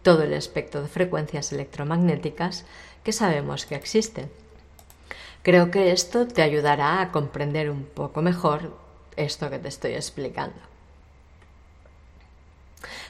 todo 0.04 0.24
el 0.24 0.34
espectro 0.34 0.82
de 0.82 0.88
frecuencias 0.88 1.52
electromagnéticas 1.52 2.66
que 3.04 3.12
sabemos 3.12 3.66
que 3.66 3.76
existen. 3.76 4.30
Creo 5.44 5.72
que 5.72 5.92
esto 5.92 6.28
te 6.28 6.42
ayudará 6.42 7.02
a 7.02 7.12
comprender 7.12 7.70
un 7.70 7.84
poco 7.84 8.22
mejor 8.22 8.78
esto 9.16 9.50
que 9.50 9.60
te 9.60 9.70
estoy 9.70 9.94
explicando. 9.94 10.60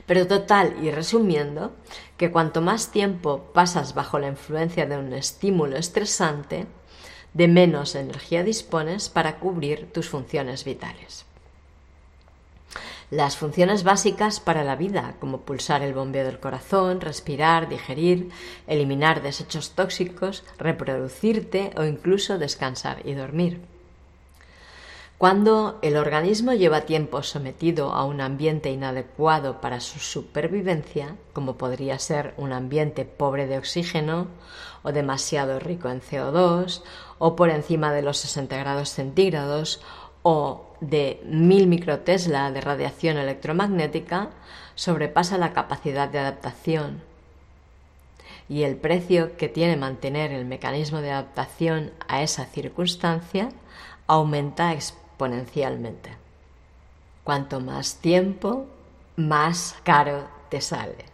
Pero 0.06 0.28
total 0.28 0.78
y 0.82 0.92
resumiendo, 0.92 1.74
que 2.16 2.32
cuanto 2.32 2.62
más 2.62 2.92
tiempo 2.92 3.52
pasas 3.54 3.94
bajo 3.94 4.18
la 4.18 4.28
influencia 4.28 4.86
de 4.86 4.98
un 4.98 5.14
estímulo 5.14 5.78
estresante, 5.78 6.66
de 7.34 7.48
menos 7.48 7.94
energía 7.96 8.44
dispones 8.44 9.10
para 9.10 9.40
cubrir 9.40 9.92
tus 9.92 10.10
funciones 10.10 10.64
vitales 10.64 11.27
las 13.10 13.38
funciones 13.38 13.84
básicas 13.84 14.40
para 14.40 14.64
la 14.64 14.76
vida, 14.76 15.16
como 15.20 15.42
pulsar 15.42 15.82
el 15.82 15.94
bombeo 15.94 16.26
del 16.26 16.40
corazón, 16.40 17.00
respirar, 17.00 17.70
digerir, 17.70 18.30
eliminar 18.68 19.22
desechos 19.22 19.72
tóxicos, 19.72 20.44
reproducirte 20.58 21.72
o 21.78 21.86
incluso 21.86 22.38
descansar 22.38 23.06
y 23.06 23.14
dormir. 23.14 23.62
Cuando 25.18 25.80
el 25.82 25.98
organismo 25.98 26.54
lleva 26.54 26.82
tiempo 26.82 27.24
sometido 27.24 27.92
a 27.92 28.06
un 28.06 28.22
ambiente 28.22 28.70
inadecuado 28.70 29.62
para 29.62 29.80
su 29.80 29.98
supervivencia, 29.98 31.16
como 31.34 31.58
podría 31.58 31.98
ser 31.98 32.36
un 32.38 32.54
ambiente 32.54 33.04
pobre 33.04 33.48
de 33.48 33.58
oxígeno 33.58 34.28
o 34.84 34.92
demasiado 34.92 35.60
rico 35.60 35.90
en 35.90 36.02
CO2 36.02 36.84
o 37.18 37.36
por 37.36 37.50
encima 37.50 37.92
de 37.94 38.04
los 38.04 38.18
60 38.20 38.58
grados 38.58 38.90
centígrados 38.90 39.82
o 40.22 40.67
de 40.80 41.22
1000 41.26 41.68
microtesla 41.68 42.52
de 42.52 42.62
radiación 42.62 43.18
electromagnética 43.18 44.30
sobrepasa 44.76 45.38
la 45.38 45.54
capacidad 45.54 46.10
de 46.10 46.20
adaptación. 46.20 47.02
y 48.50 48.64
el 48.64 48.78
precio 48.78 49.36
que 49.36 49.50
tiene 49.50 49.76
mantener 49.76 50.32
el 50.32 50.46
mecanismo 50.46 51.02
de 51.02 51.12
adaptación 51.12 51.92
a 52.08 52.22
esa 52.22 52.46
circunstancia 52.46 53.50
aumenta 54.08 54.72
exponencialmente. 54.74 56.12
Cuanto 57.24 57.60
más 57.60 57.98
tiempo, 57.98 58.66
más 59.18 59.76
caro 59.84 60.28
te 60.50 60.62
sale. 60.62 61.06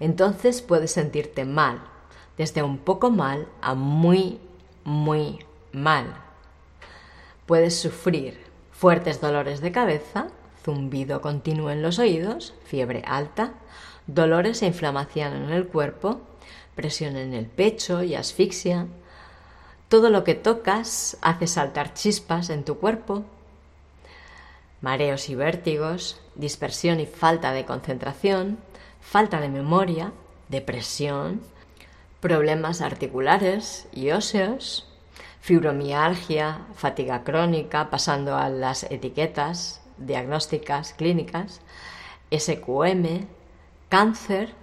Entonces 0.00 0.62
puedes 0.62 0.92
sentirte 0.92 1.44
mal, 1.44 1.82
desde 2.38 2.62
un 2.62 2.78
poco 2.78 3.10
mal 3.10 3.46
a 3.60 3.74
muy, 3.74 4.40
muy 4.84 5.44
mal. 5.72 6.23
Puedes 7.46 7.78
sufrir 7.78 8.40
fuertes 8.72 9.20
dolores 9.20 9.60
de 9.60 9.70
cabeza, 9.72 10.28
zumbido 10.64 11.20
continuo 11.20 11.70
en 11.70 11.82
los 11.82 11.98
oídos, 11.98 12.54
fiebre 12.64 13.02
alta, 13.06 13.52
dolores 14.06 14.62
e 14.62 14.66
inflamación 14.66 15.34
en 15.34 15.50
el 15.50 15.66
cuerpo, 15.66 16.20
presión 16.74 17.16
en 17.16 17.34
el 17.34 17.46
pecho 17.46 18.02
y 18.02 18.14
asfixia. 18.14 18.86
Todo 19.88 20.08
lo 20.08 20.24
que 20.24 20.34
tocas 20.34 21.18
hace 21.20 21.46
saltar 21.46 21.92
chispas 21.92 22.48
en 22.48 22.64
tu 22.64 22.78
cuerpo, 22.78 23.24
mareos 24.80 25.28
y 25.28 25.34
vértigos, 25.34 26.20
dispersión 26.34 26.98
y 26.98 27.06
falta 27.06 27.52
de 27.52 27.66
concentración, 27.66 28.58
falta 29.00 29.40
de 29.40 29.50
memoria, 29.50 30.12
depresión, 30.48 31.42
problemas 32.20 32.80
articulares 32.80 33.86
y 33.92 34.10
óseos, 34.10 34.93
fibromialgia, 35.44 36.62
fatiga 36.74 37.22
crónica, 37.22 37.90
pasando 37.90 38.34
a 38.34 38.48
las 38.48 38.84
etiquetas 38.84 39.82
diagnósticas 39.98 40.94
clínicas, 40.94 41.60
SQM, 42.32 43.26
cáncer, 43.90 44.54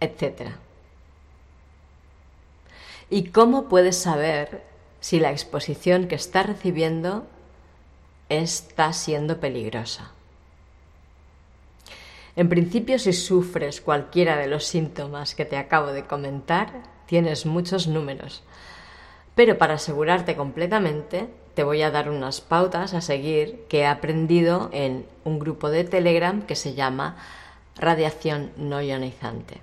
etc. 0.00 0.50
¿Y 3.08 3.28
cómo 3.28 3.70
puedes 3.70 3.96
saber 3.96 4.62
si 5.00 5.18
la 5.18 5.30
exposición 5.30 6.08
que 6.08 6.16
estás 6.16 6.44
recibiendo 6.44 7.26
está 8.28 8.92
siendo 8.92 9.40
peligrosa? 9.40 10.12
En 12.36 12.50
principio, 12.50 12.98
si 12.98 13.14
sufres 13.14 13.80
cualquiera 13.80 14.36
de 14.36 14.48
los 14.48 14.64
síntomas 14.66 15.34
que 15.34 15.46
te 15.46 15.56
acabo 15.56 15.86
de 15.86 16.04
comentar, 16.04 16.82
tienes 17.06 17.46
muchos 17.46 17.86
números. 17.86 18.42
Pero 19.34 19.58
para 19.58 19.74
asegurarte 19.74 20.36
completamente, 20.36 21.28
te 21.54 21.64
voy 21.64 21.82
a 21.82 21.90
dar 21.90 22.10
unas 22.10 22.40
pautas 22.40 22.94
a 22.94 23.00
seguir 23.00 23.64
que 23.68 23.80
he 23.80 23.86
aprendido 23.86 24.70
en 24.72 25.06
un 25.24 25.38
grupo 25.38 25.70
de 25.70 25.84
Telegram 25.84 26.42
que 26.42 26.56
se 26.56 26.74
llama 26.74 27.16
Radiación 27.76 28.52
no 28.56 28.82
ionizante. 28.82 29.60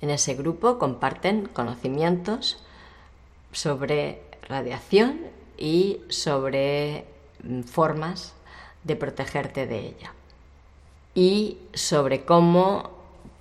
En 0.00 0.10
ese 0.10 0.34
grupo 0.34 0.78
comparten 0.78 1.46
conocimientos 1.46 2.62
sobre 3.52 4.22
radiación 4.48 5.20
y 5.58 6.00
sobre 6.08 7.04
mm, 7.42 7.62
formas 7.62 8.34
de 8.84 8.96
protegerte 8.96 9.66
de 9.66 9.78
ella 9.78 10.14
y 11.14 11.58
sobre 11.74 12.24
cómo 12.24 12.90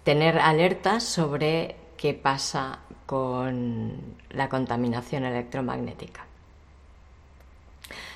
tener 0.03 0.39
alertas 0.39 1.03
sobre 1.03 1.75
qué 1.97 2.13
pasa 2.13 2.79
con 3.09 3.93
la 4.29 4.49
contaminación 4.49 5.25
electromagnética. 5.25 6.27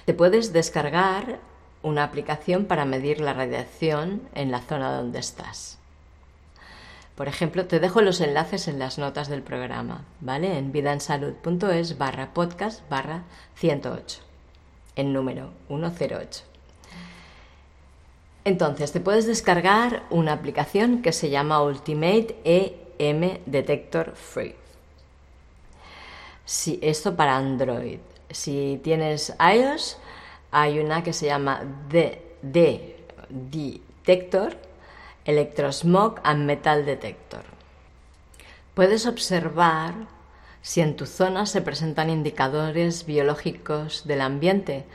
Te 0.05 0.13
puedes 0.13 0.53
descargar 0.53 1.39
una 1.81 2.03
aplicación 2.03 2.65
para 2.65 2.85
medir 2.85 3.19
la 3.19 3.33
radiación 3.33 4.21
en 4.35 4.51
la 4.51 4.61
zona 4.61 4.95
donde 4.95 5.17
estás. 5.17 5.79
Por 7.15 7.27
ejemplo, 7.27 7.65
te 7.65 7.79
dejo 7.79 8.01
los 8.01 8.21
enlaces 8.21 8.67
en 8.67 8.77
las 8.77 8.99
notas 8.99 9.29
del 9.29 9.41
programa, 9.41 10.05
¿vale? 10.21 10.59
En 10.59 10.71
vidaensalud.es 10.71 11.97
barra 11.97 12.31
podcast 12.35 12.87
barra 12.87 13.23
108, 13.55 14.19
en 14.95 15.11
número 15.11 15.49
108. 15.69 16.43
Entonces, 18.45 18.91
te 18.91 18.99
puedes 18.99 19.25
descargar 19.25 20.03
una 20.11 20.33
aplicación 20.33 21.01
que 21.01 21.13
se 21.13 21.31
llama 21.31 21.63
Ultimate 21.63 22.37
EM 22.99 23.39
Detector 23.47 24.15
Free. 24.15 24.62
Si, 26.45 26.79
esto 26.81 27.15
para 27.15 27.37
Android. 27.37 27.99
Si 28.29 28.79
tienes 28.83 29.33
iOS, 29.39 29.97
hay 30.51 30.79
una 30.79 31.03
que 31.03 31.13
se 31.13 31.27
llama 31.27 31.61
D, 31.89 32.21
D 32.41 32.93
Detector, 33.33 34.57
Electrosmog 35.23 36.19
and 36.23 36.45
Metal 36.45 36.85
Detector. 36.85 37.43
Puedes 38.73 39.05
observar 39.05 39.93
si 40.61 40.81
en 40.81 40.95
tu 40.95 41.05
zona 41.05 41.45
se 41.45 41.61
presentan 41.61 42.09
indicadores 42.09 43.05
biológicos 43.05 44.05
del 44.05 44.21
ambiente, 44.21 44.85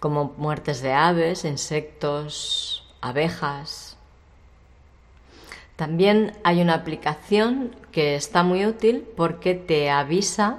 como 0.00 0.34
muertes 0.36 0.82
de 0.82 0.92
aves, 0.92 1.44
insectos, 1.44 2.86
abejas. 3.00 3.96
También 5.76 6.36
hay 6.44 6.60
una 6.60 6.74
aplicación 6.74 7.74
que 7.90 8.16
está 8.16 8.42
muy 8.42 8.66
útil 8.66 9.06
porque 9.16 9.54
te 9.54 9.90
avisa 9.90 10.58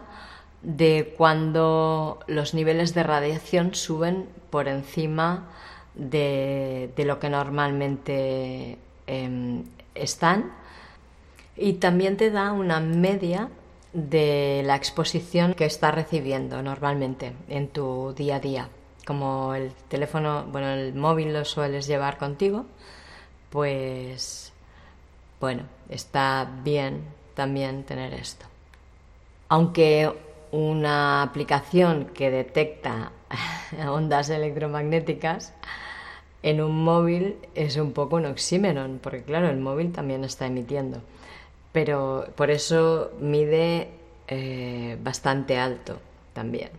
de 0.62 1.14
cuando 1.18 2.20
los 2.28 2.54
niveles 2.54 2.94
de 2.94 3.04
radiación 3.04 3.76
suben 3.76 4.28
por 4.50 4.68
encima 4.68 5.48
de, 5.96 6.92
lo 6.98 7.20
que 7.20 7.30
normalmente 7.30 8.78
em, 9.08 9.64
están 9.96 10.52
y 11.56 11.74
también 11.74 12.18
te 12.18 12.32
da 12.32 12.52
una 12.52 12.80
media 12.80 13.50
de 13.94 14.62
la 14.66 14.76
exposición 14.76 15.54
que 15.54 15.66
estás 15.66 15.96
recibiendo 15.96 16.62
normalmente 16.62 17.34
en 17.48 17.68
tu 17.70 18.14
día 18.16 18.36
a 18.36 18.40
día 18.40 18.70
como 19.10 19.56
el 19.56 19.72
teléfono, 19.88 20.46
bueno, 20.52 20.70
el 20.70 20.94
móvil 20.94 21.34
lo 21.34 21.44
sueles 21.44 21.88
llevar 21.88 22.20
contigo, 22.20 22.68
pues 23.50 24.54
bueno, 25.40 25.64
está 25.90 26.48
bien 26.64 27.06
también 27.34 27.86
tener 27.86 28.14
esto. 28.14 28.46
Aunque 29.48 30.14
una 30.52 31.22
aplicación 31.22 32.06
que 32.14 32.32
detecta 32.32 33.12
ondas 33.88 34.30
electromagnéticas 34.30 35.54
en 36.42 36.62
un 36.62 36.84
móvil 36.84 37.38
es 37.56 37.78
un 37.78 37.92
poco 37.92 38.16
un 38.16 38.26
oxímeron, 38.26 39.00
porque 39.02 39.24
claro, 39.24 39.50
el 39.50 39.58
móvil 39.58 39.92
también 39.92 40.24
está 40.24 40.48
emitiendo. 40.48 41.02
Pero 41.72 42.28
por 42.36 42.50
eso 42.50 43.12
mide 43.20 43.90
eh, 44.28 44.98
bastante 45.04 45.58
alto 45.58 46.00
también. 46.34 46.70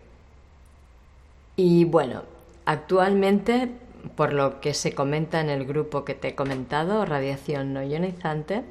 Y 1.56 1.84
bueno, 1.84 2.22
actualmente, 2.64 3.68
por 4.16 4.32
lo 4.32 4.60
que 4.60 4.72
se 4.72 4.94
comenta 4.94 5.40
en 5.40 5.50
el 5.50 5.66
grupo 5.66 6.04
que 6.04 6.14
te 6.14 6.28
he 6.28 6.34
comentado, 6.34 7.04
radiación 7.04 7.74
no 7.74 7.82
ionizante, 7.82 8.62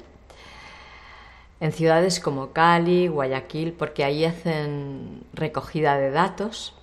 en 1.60 1.72
ciudades 1.72 2.20
como 2.20 2.52
Cali, 2.52 3.08
Guayaquil, 3.08 3.72
porque 3.72 4.04
ahí 4.04 4.24
hacen 4.24 5.22
recogida 5.34 5.98
de 5.98 6.10
datos 6.10 6.74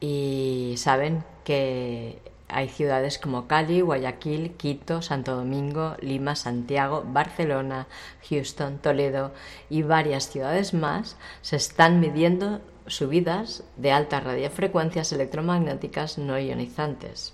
y 0.00 0.74
saben 0.76 1.24
que 1.44 2.18
hay 2.48 2.68
ciudades 2.68 3.18
como 3.18 3.46
Cali, 3.46 3.80
Guayaquil, 3.80 4.52
Quito, 4.52 5.02
Santo 5.02 5.36
Domingo, 5.36 5.96
Lima, 6.00 6.36
Santiago, 6.36 7.04
Barcelona, 7.06 7.86
Houston, 8.28 8.78
Toledo 8.78 9.32
y 9.70 9.82
varias 9.82 10.28
ciudades 10.28 10.74
más 10.74 11.16
se 11.42 11.56
están 11.56 12.00
midiendo 12.00 12.60
subidas 12.86 13.64
de 13.76 13.92
altas 13.92 14.22
radiofrecuencias 14.24 15.12
electromagnéticas 15.12 16.18
no 16.18 16.38
ionizantes. 16.38 17.32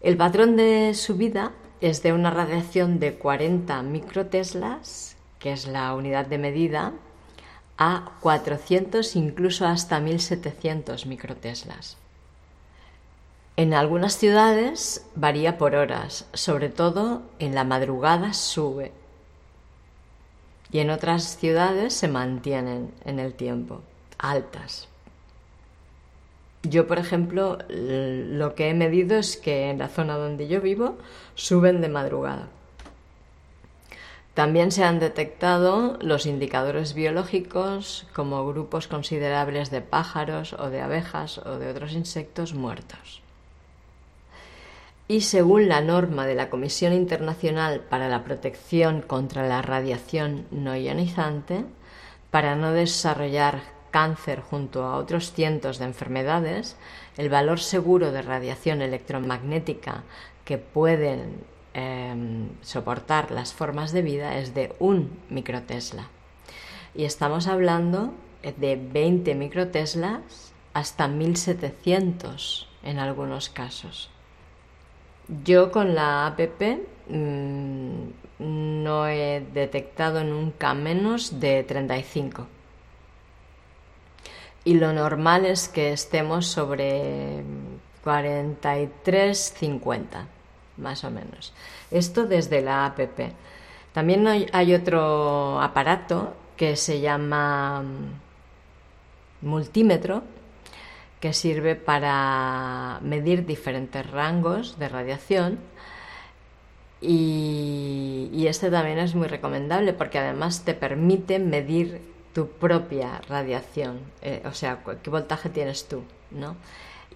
El 0.00 0.16
patrón 0.16 0.56
de 0.56 0.94
subida 0.94 1.52
es 1.80 2.02
de 2.02 2.12
una 2.12 2.30
radiación 2.30 2.98
de 2.98 3.14
40 3.14 3.82
microteslas, 3.82 5.16
que 5.38 5.52
es 5.52 5.66
la 5.66 5.94
unidad 5.94 6.26
de 6.26 6.38
medida, 6.38 6.92
a 7.78 8.12
400 8.20 9.16
incluso 9.16 9.66
hasta 9.66 10.00
1700 10.00 11.06
microteslas. 11.06 11.96
En 13.56 13.74
algunas 13.74 14.14
ciudades 14.14 15.06
varía 15.14 15.58
por 15.58 15.74
horas, 15.74 16.26
sobre 16.34 16.68
todo 16.68 17.22
en 17.38 17.54
la 17.54 17.64
madrugada 17.64 18.32
sube 18.34 18.92
y 20.72 20.78
en 20.78 20.90
otras 20.90 21.36
ciudades 21.36 21.94
se 21.94 22.08
mantienen 22.08 22.92
en 23.04 23.18
el 23.18 23.34
tiempo, 23.34 23.80
altas. 24.18 24.89
Yo, 26.62 26.86
por 26.86 26.98
ejemplo, 26.98 27.58
lo 27.68 28.54
que 28.54 28.68
he 28.68 28.74
medido 28.74 29.16
es 29.16 29.36
que 29.36 29.70
en 29.70 29.78
la 29.78 29.88
zona 29.88 30.16
donde 30.16 30.46
yo 30.46 30.60
vivo 30.60 30.98
suben 31.34 31.80
de 31.80 31.88
madrugada. 31.88 32.48
También 34.34 34.70
se 34.70 34.84
han 34.84 35.00
detectado 35.00 35.98
los 36.00 36.26
indicadores 36.26 36.94
biológicos 36.94 38.06
como 38.14 38.46
grupos 38.46 38.88
considerables 38.88 39.70
de 39.70 39.80
pájaros 39.80 40.52
o 40.52 40.70
de 40.70 40.80
abejas 40.80 41.38
o 41.38 41.58
de 41.58 41.68
otros 41.70 41.92
insectos 41.92 42.54
muertos. 42.54 43.22
y 45.10 45.22
según 45.22 45.68
la 45.68 45.80
norma 45.80 46.24
de 46.24 46.36
la 46.36 46.50
Comisión 46.50 46.92
Internacional 46.92 47.80
para 47.80 48.08
la 48.08 48.22
Protección 48.22 49.02
contra 49.02 49.44
la 49.44 49.60
Radiación 49.60 50.46
No 50.52 50.76
Ionizante, 50.76 51.64
para 52.30 52.54
no 52.54 52.70
desarrollar 52.70 53.60
cáncer 53.90 54.40
junto 54.40 54.84
a 54.84 54.96
otros 54.96 55.32
cientos 55.32 55.78
de 55.78 55.86
enfermedades, 55.86 56.76
el 57.16 57.28
valor 57.28 57.60
seguro 57.60 58.12
de 58.12 58.22
radiación 58.22 58.82
electromagnética 58.82 60.04
que 60.44 60.58
pueden 60.58 61.44
em, 61.74 62.48
soportar 62.62 63.30
las 63.30 63.52
formas 63.52 63.92
de 63.92 64.02
vida 64.02 64.38
es 64.38 64.54
de 64.54 64.72
un 64.78 65.10
microtesla. 65.28 66.08
Y 66.94 67.04
estamos 67.04 67.46
hablando 67.46 68.14
de 68.42 68.76
20 68.76 69.34
microteslas 69.34 70.52
hasta 70.72 71.08
1700 71.08 72.68
en 72.82 72.98
algunos 72.98 73.48
casos. 73.48 74.10
Yo 75.44 75.70
con 75.70 75.94
la 75.94 76.26
APP 76.26 76.80
mm, 77.08 78.04
no 78.40 79.06
he 79.06 79.46
detectado 79.52 80.24
nunca 80.24 80.74
menos 80.74 81.38
de 81.38 81.62
35 81.62 82.46
y 84.64 84.74
lo 84.74 84.92
normal 84.92 85.46
es 85.46 85.68
que 85.68 85.92
estemos 85.92 86.46
sobre 86.46 87.42
43, 88.04 89.54
50, 89.58 90.26
más 90.76 91.04
o 91.04 91.10
menos. 91.10 91.52
Esto 91.90 92.26
desde 92.26 92.60
la 92.60 92.86
APP. 92.86 93.32
También 93.92 94.26
hay 94.26 94.74
otro 94.74 95.60
aparato 95.60 96.34
que 96.56 96.76
se 96.76 97.00
llama 97.00 97.82
mm, 97.82 99.46
multímetro, 99.46 100.22
que 101.18 101.32
sirve 101.32 101.74
para 101.74 102.98
medir 103.02 103.46
diferentes 103.46 104.08
rangos 104.10 104.78
de 104.78 104.88
radiación. 104.88 105.58
Y, 107.00 108.28
y, 108.30 108.46
este 108.46 108.70
también 108.70 108.98
es 108.98 109.14
muy 109.14 109.26
recomendable 109.26 109.94
porque 109.94 110.18
además 110.18 110.66
te 110.66 110.74
permite 110.74 111.38
medir 111.38 112.09
tu 112.32 112.48
propia 112.48 113.20
radiación, 113.28 114.00
eh, 114.22 114.42
o 114.44 114.52
sea, 114.52 114.82
qué 115.02 115.10
voltaje 115.10 115.48
tienes 115.48 115.88
tú, 115.88 116.02
¿no? 116.30 116.56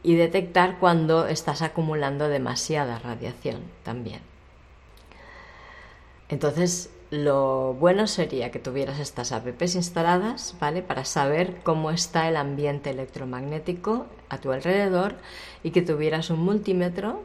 Y 0.02 0.16
detectar 0.16 0.78
cuando 0.78 1.26
estás 1.26 1.62
acumulando 1.62 2.28
demasiada 2.28 2.98
radiación 2.98 3.62
también. 3.84 4.20
Entonces, 6.28 6.90
lo 7.10 7.74
bueno 7.74 8.06
sería 8.06 8.50
que 8.50 8.58
tuvieras 8.58 8.98
estas 8.98 9.30
apps 9.32 9.76
instaladas, 9.76 10.56
¿vale? 10.60 10.82
Para 10.82 11.04
saber 11.04 11.60
cómo 11.62 11.90
está 11.90 12.28
el 12.28 12.36
ambiente 12.36 12.90
electromagnético 12.90 14.06
a 14.28 14.38
tu 14.38 14.50
alrededor 14.52 15.14
y 15.62 15.70
que 15.70 15.82
tuvieras 15.82 16.30
un 16.30 16.40
multímetro 16.40 17.22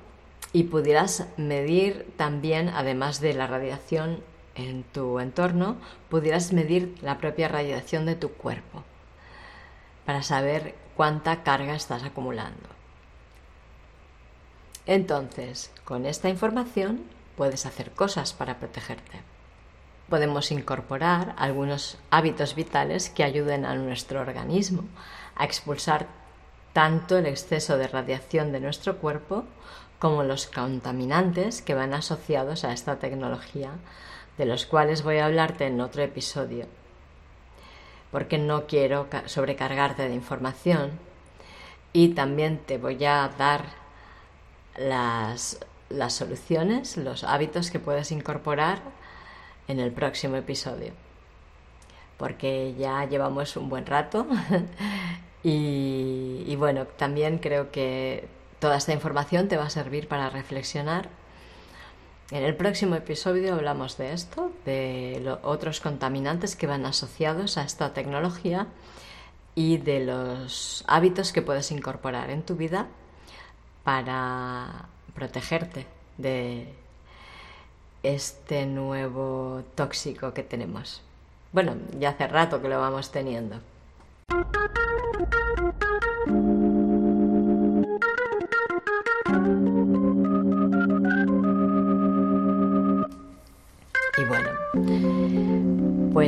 y 0.53 0.63
pudieras 0.63 1.27
medir 1.37 2.05
también, 2.17 2.69
además 2.69 3.19
de 3.19 3.33
la 3.33 3.47
radiación 3.47 4.19
en 4.55 4.83
tu 4.83 5.19
entorno, 5.19 5.77
pudieras 6.09 6.53
medir 6.53 6.95
la 7.01 7.17
propia 7.17 7.47
radiación 7.47 8.05
de 8.05 8.15
tu 8.15 8.31
cuerpo 8.31 8.83
para 10.05 10.23
saber 10.23 10.75
cuánta 10.95 11.43
carga 11.43 11.75
estás 11.75 12.03
acumulando. 12.03 12.67
Entonces, 14.85 15.71
con 15.85 16.05
esta 16.05 16.29
información 16.29 17.03
puedes 17.37 17.65
hacer 17.65 17.91
cosas 17.91 18.33
para 18.33 18.57
protegerte. 18.57 19.21
Podemos 20.09 20.51
incorporar 20.51 21.35
algunos 21.37 21.99
hábitos 22.09 22.55
vitales 22.55 23.09
que 23.09 23.23
ayuden 23.23 23.65
a 23.65 23.75
nuestro 23.75 24.19
organismo 24.19 24.83
a 25.35 25.45
expulsar 25.45 26.07
tanto 26.73 27.17
el 27.17 27.27
exceso 27.27 27.77
de 27.77 27.87
radiación 27.87 28.51
de 28.51 28.59
nuestro 28.59 28.97
cuerpo 28.97 29.45
como 29.99 30.23
los 30.23 30.47
contaminantes 30.47 31.61
que 31.61 31.75
van 31.75 31.93
asociados 31.93 32.63
a 32.63 32.73
esta 32.73 32.97
tecnología 32.97 33.71
de 34.39 34.45
los 34.45 34.65
cuales 34.65 35.03
voy 35.03 35.17
a 35.17 35.25
hablarte 35.25 35.67
en 35.67 35.81
otro 35.81 36.01
episodio, 36.01 36.65
porque 38.09 38.37
no 38.37 38.67
quiero 38.67 39.05
sobrecargarte 39.25 40.07
de 40.07 40.15
información 40.15 40.91
y 41.91 42.13
también 42.13 42.57
te 42.57 42.77
voy 42.77 43.03
a 43.03 43.29
dar 43.37 43.65
las, 44.77 45.59
las 45.89 46.13
soluciones, 46.13 46.95
los 46.95 47.25
hábitos 47.25 47.69
que 47.69 47.79
puedes 47.79 48.13
incorporar 48.13 48.79
en 49.67 49.81
el 49.81 49.91
próximo 49.91 50.37
episodio, 50.37 50.93
porque 52.17 52.75
ya 52.79 53.03
llevamos 53.03 53.57
un 53.57 53.67
buen 53.67 53.85
rato 53.85 54.25
y, 55.43 56.45
y 56.47 56.55
bueno, 56.55 56.85
también 56.85 57.39
creo 57.39 57.71
que 57.71 58.25
toda 58.59 58.77
esta 58.77 58.93
información 58.93 59.49
te 59.49 59.57
va 59.57 59.65
a 59.65 59.69
servir 59.69 60.07
para 60.07 60.29
reflexionar 60.29 61.18
en 62.31 62.43
el 62.43 62.55
próximo 62.55 62.95
episodio 62.95 63.55
hablamos 63.55 63.97
de 63.97 64.13
esto, 64.13 64.51
de 64.65 65.37
otros 65.41 65.79
contaminantes 65.79 66.55
que 66.55 66.67
van 66.67 66.85
asociados 66.85 67.57
a 67.57 67.63
esta 67.63 67.93
tecnología 67.93 68.67
y 69.55 69.77
de 69.77 70.05
los 70.05 70.83
hábitos 70.87 71.33
que 71.33 71.41
puedes 71.41 71.71
incorporar 71.71 72.29
en 72.29 72.43
tu 72.43 72.55
vida 72.55 72.87
para 73.83 74.85
protegerte 75.15 75.87
de 76.17 76.73
este 78.03 78.65
nuevo 78.65 79.63
tóxico 79.75 80.33
que 80.33 80.43
tenemos. 80.43 81.01
Bueno, 81.51 81.75
ya 81.97 82.09
hace 82.09 82.27
rato 82.27 82.61
que 82.61 82.69
lo 82.69 82.79
vamos 82.79 83.11
teniendo. 83.11 83.59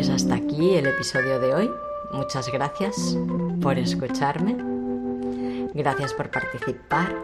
Pues 0.02 0.10
hasta 0.10 0.34
aquí 0.34 0.74
el 0.74 0.88
episodio 0.88 1.40
de 1.40 1.54
hoy. 1.54 1.72
Muchas 2.12 2.52
gracias 2.52 3.16
por 3.62 3.78
escucharme. 3.78 4.58
Gracias 5.76 6.16
por 6.16 6.32
participar. 6.32 7.16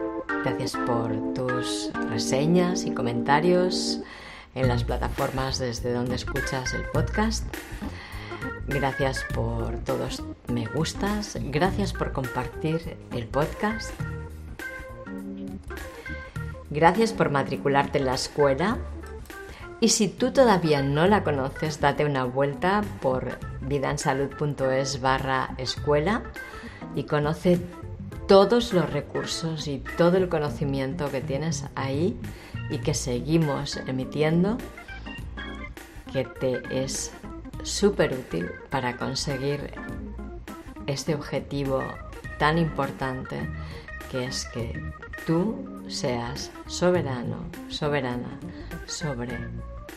Gracias 0.44 0.74
por 0.86 1.12
tus 1.34 1.90
reseñas 2.08 2.86
y 2.86 2.92
comentarios 2.92 4.02
en 4.54 4.68
las 4.68 4.84
plataformas 4.84 5.58
desde 5.58 5.92
donde 5.92 6.18
escuchas 6.18 6.72
el 6.76 6.84
podcast. 6.94 7.48
Gracias 8.68 9.26
por 9.34 9.78
todos 9.78 10.22
me 10.48 10.68
gustas. 10.68 11.36
Gracias 11.46 11.94
por 11.94 12.12
compartir 12.12 12.96
el 13.12 13.26
podcast. 13.26 13.90
Gracias 16.70 17.12
por 17.12 17.32
matricularte 17.32 17.98
en 17.98 18.06
la 18.06 18.14
escuela 18.14 18.78
y 19.80 19.90
si 19.90 20.08
tú 20.08 20.32
todavía 20.32 20.82
no 20.82 21.08
la 21.08 21.24
conoces, 21.24 21.80
date 21.80 22.06
una 22.06 22.24
vuelta 22.24 22.84
por 23.02 23.38
vidansalud.es 23.62 25.02
barra 25.02 25.54
escuela 25.58 26.24
y 26.96 27.04
conoce 27.04 27.60
todos 28.28 28.74
los 28.74 28.90
recursos 28.92 29.68
y 29.68 29.80
todo 29.98 30.18
el 30.18 30.30
conocimiento 30.30 31.10
que 31.12 31.22
tienes 31.22 31.66
ahí 31.76 32.18
y 32.70 32.80
que 32.80 32.94
seguimos 32.94 33.78
emitiendo, 33.88 34.58
que 36.12 36.26
te 36.26 36.84
es 36.84 37.14
súper 37.64 38.14
útil 38.14 38.50
para 38.70 38.98
conseguir 38.98 39.74
este 40.88 41.16
objetivo 41.16 41.84
tan 42.40 42.58
importante 42.58 43.48
que 44.10 44.26
es 44.26 44.46
que 44.46 44.92
tú 45.26 45.84
seas 45.88 46.52
soberano, 46.68 47.38
soberana 47.70 48.40
sobre 48.86 49.38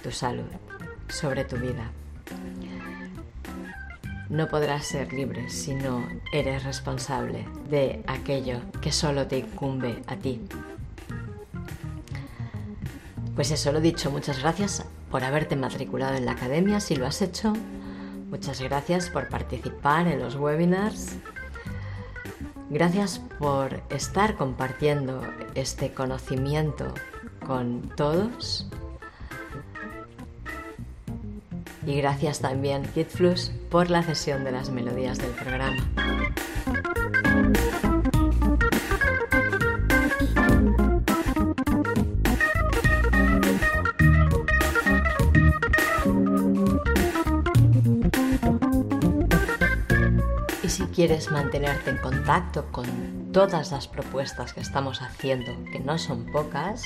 tu 0.03 0.11
salud, 0.11 0.51
sobre 1.09 1.45
tu 1.45 1.57
vida. 1.57 1.91
No 4.29 4.47
podrás 4.47 4.87
ser 4.87 5.13
libre 5.13 5.51
si 5.51 5.75
no 5.75 6.07
eres 6.33 6.63
responsable 6.63 7.49
de 7.69 8.05
aquello 8.07 8.61
que 8.81 8.93
solo 8.93 9.27
te 9.27 9.39
incumbe 9.39 10.03
a 10.07 10.17
ti. 10.17 10.41
Pues 13.35 13.51
eso 13.51 13.73
lo 13.73 13.81
dicho, 13.81 14.11
muchas 14.11 14.41
gracias 14.41 14.85
por 15.11 15.25
haberte 15.25 15.57
matriculado 15.57 16.17
en 16.17 16.27
la 16.27 16.33
academia 16.33 16.79
si 16.79 16.95
lo 16.95 17.07
has 17.07 17.23
hecho. 17.23 17.53
Muchas 18.29 18.61
gracias 18.61 19.11
por 19.11 19.29
participar 19.29 20.07
en 20.07 20.21
los 20.21 20.37
webinars. 20.37 21.17
Gracias 22.71 23.21
por 23.41 23.83
estar 23.91 24.37
compartiendo 24.37 25.21
este 25.57 25.93
conocimiento 25.93 26.95
con 27.45 27.91
todos. 27.97 28.69
Y 31.85 31.97
gracias 31.97 32.39
también, 32.39 32.85
KidFlux, 32.95 33.51
por 33.71 33.91
la 33.91 34.05
cesión 34.05 34.45
de 34.45 34.53
las 34.53 34.71
melodías 34.71 35.19
del 35.19 35.33
programa. 35.33 35.85
Quieres 51.01 51.31
mantenerte 51.31 51.89
en 51.89 51.97
contacto 51.97 52.67
con 52.71 53.33
todas 53.33 53.73
las 53.73 53.89
propuestas 53.89 54.53
que 54.53 54.61
estamos 54.61 55.01
haciendo, 55.01 55.51
que 55.73 55.81
no 55.81 55.97
son 55.97 56.27
pocas, 56.27 56.83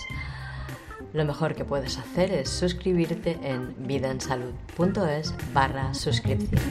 lo 1.13 1.25
mejor 1.25 1.57
que 1.57 1.65
puedes 1.65 1.99
hacer 1.99 2.31
es 2.31 2.49
suscribirte 2.49 3.37
en 3.43 3.75
vidaensalud.es 3.77 5.35
barra 5.53 5.93
suscripción. 5.95 6.63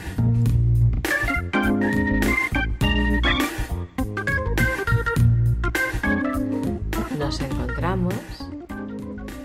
Nos 7.18 7.42
encontramos 7.42 8.14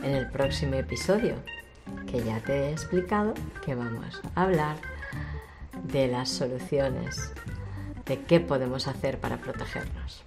en 0.03 0.15
el 0.15 0.29
próximo 0.31 0.75
episodio, 0.75 1.35
que 2.09 2.23
ya 2.23 2.39
te 2.39 2.53
he 2.53 2.71
explicado 2.71 3.33
que 3.65 3.75
vamos 3.75 4.21
a 4.35 4.43
hablar 4.43 4.77
de 5.83 6.07
las 6.07 6.29
soluciones, 6.29 7.33
de 8.09 8.19
qué 8.23 8.39
podemos 8.39 8.87
hacer 8.87 9.19
para 9.19 9.37
protegernos. 9.37 10.23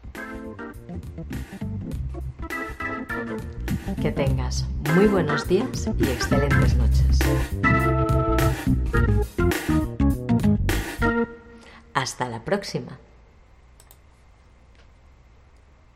Que 4.01 4.13
tengas 4.13 4.67
muy 4.95 5.09
buenos 5.09 5.49
días 5.49 5.91
y 5.99 6.05
excelentes 6.05 6.77
noches. 6.77 7.19
Hasta 11.93 12.29
la 12.29 12.45
próxima. 12.45 12.99